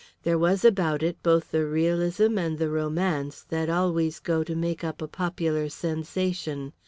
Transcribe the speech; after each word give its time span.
There 0.23 0.39
was 0.39 0.65
about 0.65 1.03
it 1.03 1.21
both 1.21 1.51
the 1.51 1.63
realism 1.67 2.39
and 2.39 2.57
the 2.57 2.71
romance 2.71 3.43
that 3.49 3.69
always 3.69 4.17
go 4.19 4.43
to 4.43 4.55
make 4.55 4.83
up 4.83 4.99
a 4.99 5.07
popular 5.07 5.69
sensation. 5.69 6.73